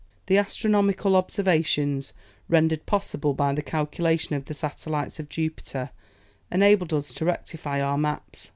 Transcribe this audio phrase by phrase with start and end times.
[0.25, 2.11] The astronomical observations,
[2.49, 5.91] rendered possible by the calculation of the satellites of Jupiter,
[6.51, 8.49] enabled us to rectify our maps.